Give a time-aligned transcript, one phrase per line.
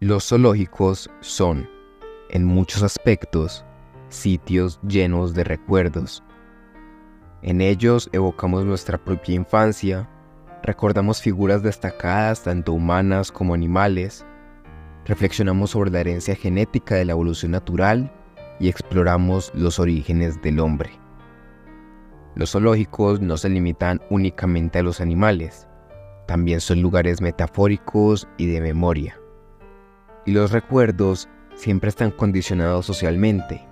[0.00, 1.68] Los zoológicos son,
[2.30, 3.64] en muchos aspectos,
[4.10, 6.22] sitios llenos de recuerdos.
[7.42, 10.08] En ellos evocamos nuestra propia infancia,
[10.62, 14.24] recordamos figuras destacadas tanto humanas como animales,
[15.04, 18.12] reflexionamos sobre la herencia genética de la evolución natural
[18.60, 20.90] y exploramos los orígenes del hombre.
[22.36, 25.66] Los zoológicos no se limitan únicamente a los animales,
[26.28, 29.18] también son lugares metafóricos y de memoria
[30.28, 33.66] y los recuerdos siempre están condicionados socialmente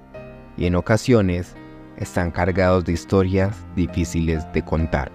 [0.57, 1.55] y en ocasiones
[1.99, 5.13] están cargados de historias difíciles de contar.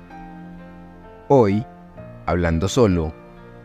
[1.30, 1.66] Hoy,
[2.28, 3.12] hablando solo,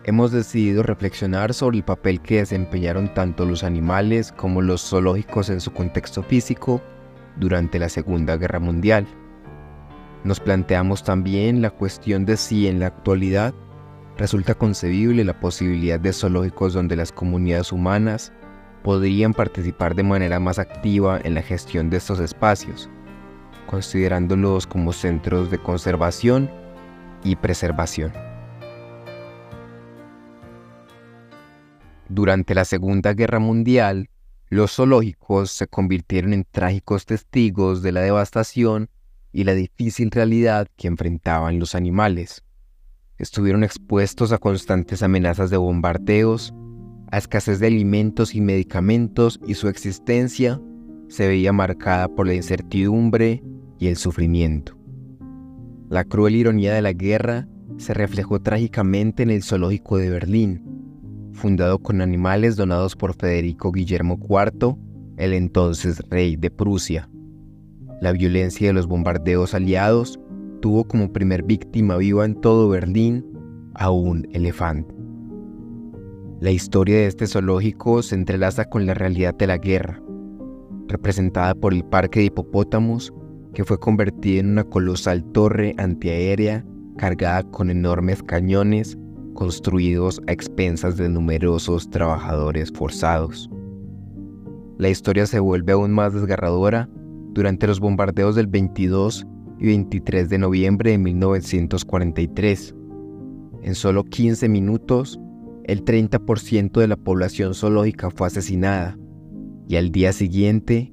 [0.04, 5.60] hemos decidido reflexionar sobre el papel que desempeñaron tanto los animales como los zoológicos en
[5.60, 6.80] su contexto físico
[7.38, 9.06] durante la Segunda Guerra Mundial.
[10.24, 13.52] Nos planteamos también la cuestión de si en la actualidad
[14.18, 18.32] resulta concebible la posibilidad de zoológicos donde las comunidades humanas
[18.82, 22.88] podrían participar de manera más activa en la gestión de estos espacios,
[23.66, 26.50] considerándolos como centros de conservación
[27.24, 28.12] y preservación.
[32.08, 34.08] Durante la Segunda Guerra Mundial,
[34.48, 38.88] los zoológicos se convirtieron en trágicos testigos de la devastación
[39.32, 42.45] y la difícil realidad que enfrentaban los animales
[43.18, 46.54] estuvieron expuestos a constantes amenazas de bombardeos,
[47.10, 50.60] a escasez de alimentos y medicamentos y su existencia
[51.08, 53.42] se veía marcada por la incertidumbre
[53.78, 54.76] y el sufrimiento.
[55.88, 60.62] La cruel ironía de la guerra se reflejó trágicamente en el zoológico de Berlín,
[61.32, 64.76] fundado con animales donados por Federico Guillermo IV,
[65.16, 67.08] el entonces rey de Prusia.
[68.00, 70.18] La violencia de los bombardeos aliados
[70.60, 73.24] tuvo como primer víctima viva en todo Berlín
[73.74, 74.94] a un elefante.
[76.40, 80.02] La historia de este zoológico se entrelaza con la realidad de la guerra,
[80.88, 83.12] representada por el parque de hipopótamos,
[83.54, 86.64] que fue convertido en una colosal torre antiaérea
[86.98, 88.98] cargada con enormes cañones
[89.34, 93.50] construidos a expensas de numerosos trabajadores forzados.
[94.78, 96.88] La historia se vuelve aún más desgarradora
[97.32, 99.26] durante los bombardeos del 22
[99.58, 102.74] y 23 de noviembre de 1943.
[103.62, 105.20] En solo 15 minutos,
[105.64, 108.96] el 30% de la población zoológica fue asesinada
[109.68, 110.92] y al día siguiente,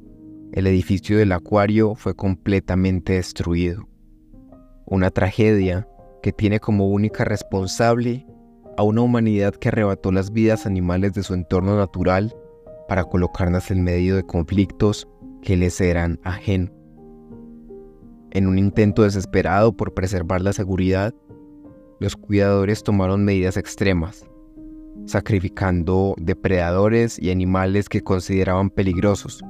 [0.51, 3.87] el edificio del acuario fue completamente destruido.
[4.85, 5.87] Una tragedia
[6.21, 8.25] que tiene como única responsable
[8.77, 12.35] a una humanidad que arrebató las vidas animales de su entorno natural
[12.87, 15.07] para colocarlas en medio de conflictos
[15.41, 16.82] que les eran ajenos.
[18.35, 21.13] En un intento desesperado por preservar la seguridad,
[21.99, 24.25] los cuidadores tomaron medidas extremas,
[25.05, 29.43] sacrificando depredadores y animales que consideraban peligrosos.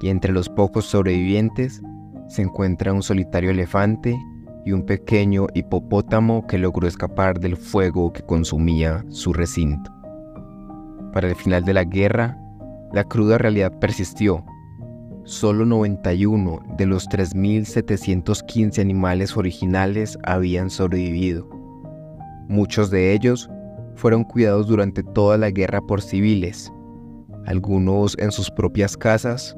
[0.00, 1.80] Y entre los pocos sobrevivientes
[2.26, 4.18] se encuentra un solitario elefante
[4.66, 9.92] y un pequeño hipopótamo que logró escapar del fuego que consumía su recinto.
[11.12, 12.36] Para el final de la guerra,
[12.92, 14.44] la cruda realidad persistió
[15.24, 21.48] solo 91 de los 3.715 animales originales habían sobrevivido.
[22.48, 23.48] Muchos de ellos
[23.94, 26.72] fueron cuidados durante toda la guerra por civiles,
[27.46, 29.56] algunos en sus propias casas,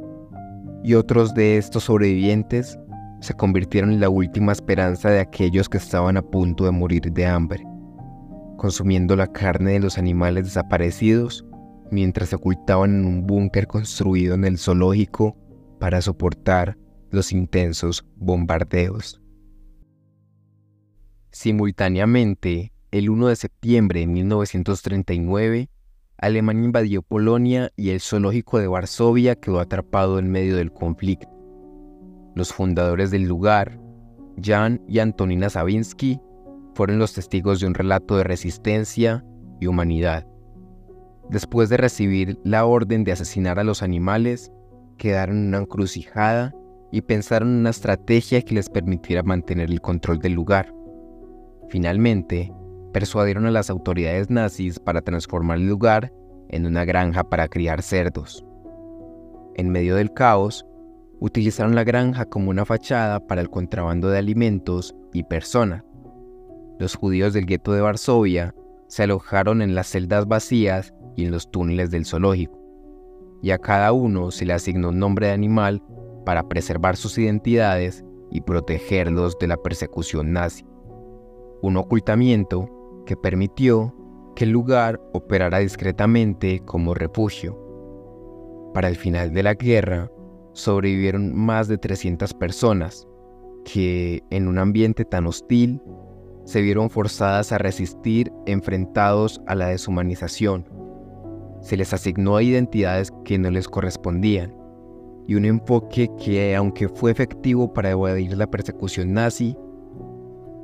[0.83, 2.79] y otros de estos sobrevivientes
[3.21, 7.27] se convirtieron en la última esperanza de aquellos que estaban a punto de morir de
[7.27, 7.65] hambre,
[8.59, 11.45] consumiendo la carne de los animales desaparecidos
[11.91, 15.37] mientras se ocultaban en un búnker construido en el zoológico
[15.79, 16.77] para soportar
[17.11, 19.21] los intensos bombardeos.
[21.31, 25.69] Simultáneamente, el 1 de septiembre de 1939,
[26.19, 31.29] Alemania invadió Polonia y el zoológico de Varsovia quedó atrapado en medio del conflicto.
[32.35, 33.81] Los fundadores del lugar,
[34.41, 36.21] Jan y Antonina Savinsky,
[36.75, 39.25] fueron los testigos de un relato de resistencia
[39.61, 40.27] y humanidad.
[41.31, 44.53] Después de recibir la orden de asesinar a los animales,
[44.97, 46.55] quedaron en una encrucijada
[46.91, 50.73] y pensaron en una estrategia que les permitiera mantener el control del lugar.
[51.69, 52.53] Finalmente,
[52.93, 56.13] persuadieron a las autoridades nazis para transformar el lugar
[56.49, 58.45] en una granja para criar cerdos.
[59.57, 60.65] En medio del caos,
[61.21, 65.83] utilizaron la granja como una fachada para el contrabando de alimentos y personas.
[66.79, 68.55] Los judíos del gueto de Varsovia
[68.89, 72.64] se alojaron en las celdas vacías y en los túneles del zoológico
[73.43, 75.83] y a cada uno se le asignó un nombre de animal
[76.25, 80.65] para preservar sus identidades y protegerlos de la persecución nazi.
[81.63, 82.69] Un ocultamiento
[83.07, 83.95] que permitió
[84.35, 87.61] que el lugar operara discretamente como refugio.
[88.75, 90.11] Para el final de la guerra,
[90.53, 93.07] sobrevivieron más de 300 personas
[93.65, 95.81] que, en un ambiente tan hostil,
[96.45, 100.69] se vieron forzadas a resistir enfrentados a la deshumanización.
[101.65, 104.55] Se les asignó identidades que no les correspondían
[105.27, 109.57] y un enfoque que, aunque fue efectivo para evadir la persecución nazi,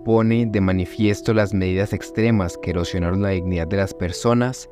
[0.05, 4.69] pone de manifiesto las medidas extremas que erosionaron la dignidad de las personas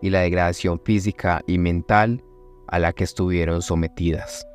[0.00, 2.24] y la degradación física y mental
[2.68, 4.46] a la que estuvieron sometidas.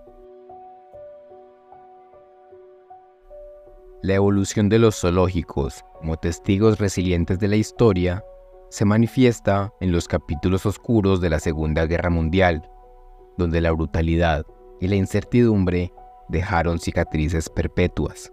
[4.02, 8.24] La evolución de los zoológicos como testigos resilientes de la historia
[8.72, 12.70] se manifiesta en los capítulos oscuros de la Segunda Guerra Mundial,
[13.38, 14.46] donde la brutalidad
[14.80, 15.92] y la incertidumbre
[16.30, 18.32] dejaron cicatrices perpetuas.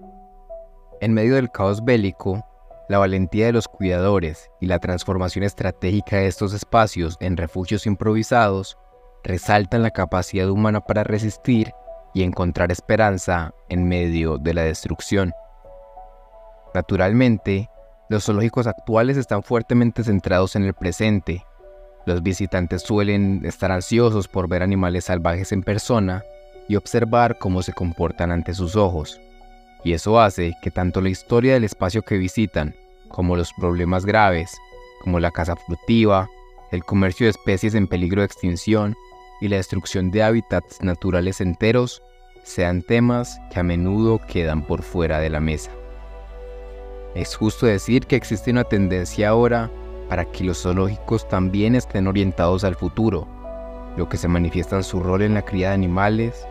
[1.00, 2.46] En medio del caos bélico,
[2.88, 8.78] la valentía de los cuidadores y la transformación estratégica de estos espacios en refugios improvisados
[9.24, 11.72] resaltan la capacidad humana para resistir
[12.14, 15.32] y encontrar esperanza en medio de la destrucción.
[16.74, 17.68] Naturalmente,
[18.08, 21.44] los zoológicos actuales están fuertemente centrados en el presente.
[22.06, 26.22] Los visitantes suelen estar ansiosos por ver animales salvajes en persona
[26.68, 29.20] y observar cómo se comportan ante sus ojos
[29.84, 32.74] y eso hace que tanto la historia del espacio que visitan,
[33.08, 34.56] como los problemas graves,
[35.02, 36.28] como la caza furtiva,
[36.72, 38.94] el comercio de especies en peligro de extinción
[39.40, 42.02] y la destrucción de hábitats naturales enteros,
[42.42, 45.70] sean temas que a menudo quedan por fuera de la mesa.
[47.18, 49.68] Es justo decir que existe una tendencia ahora
[50.08, 53.26] para que los zoológicos también estén orientados al futuro,
[53.96, 56.46] lo que se manifiesta en su rol en la cría de animales,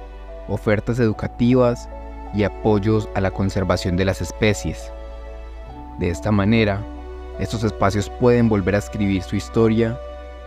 [0.50, 1.88] ofertas educativas
[2.34, 4.92] y apoyos a la conservación de las especies.
[6.00, 6.84] De esta manera,
[7.40, 9.98] estos espacios pueden volver a escribir su historia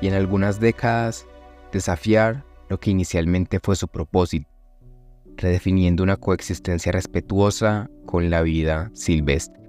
[0.03, 1.27] y en algunas décadas
[1.73, 4.51] desafiar lo que inicialmente fue su propósito,
[5.39, 9.60] redefiniendo una coexistencia respetuosa con la vida silvestre.